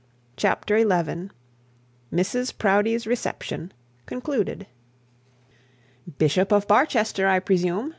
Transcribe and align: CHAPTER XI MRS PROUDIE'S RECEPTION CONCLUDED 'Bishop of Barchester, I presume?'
CHAPTER 0.35 0.79
XI 0.79 1.29
MRS 2.11 2.57
PROUDIE'S 2.57 3.05
RECEPTION 3.05 3.71
CONCLUDED 4.07 4.65
'Bishop 6.17 6.51
of 6.51 6.67
Barchester, 6.67 7.27
I 7.27 7.37
presume?' 7.37 7.89